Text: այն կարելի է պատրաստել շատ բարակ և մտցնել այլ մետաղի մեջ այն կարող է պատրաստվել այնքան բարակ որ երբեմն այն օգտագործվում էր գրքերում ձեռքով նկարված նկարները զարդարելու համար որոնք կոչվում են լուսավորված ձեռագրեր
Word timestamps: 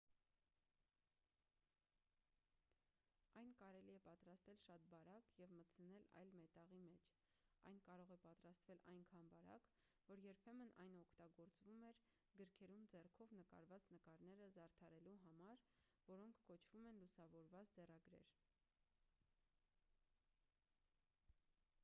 այն 3.41 3.51
կարելի 3.57 3.91
է 3.97 3.99
պատրաստել 4.05 4.55
շատ 4.61 4.85
բարակ 4.93 5.27
և 5.41 5.51
մտցնել 5.57 6.07
այլ 6.21 6.31
մետաղի 6.37 6.79
մեջ 6.85 7.11
այն 7.73 7.77
կարող 7.89 8.13
է 8.15 8.17
պատրաստվել 8.23 8.81
այնքան 8.95 9.29
բարակ 9.35 9.69
որ 10.07 10.23
երբեմն 10.29 10.73
այն 10.85 10.97
օգտագործվում 11.03 11.85
էր 11.91 12.01
գրքերում 12.41 12.89
ձեռքով 12.95 13.35
նկարված 13.43 13.87
նկարները 13.97 14.49
զարդարելու 14.59 15.15
համար 15.27 15.65
որոնք 16.09 16.41
կոչվում 16.51 16.89
են 16.95 17.01
լուսավորված 17.05 17.79
ձեռագրեր 17.79 18.33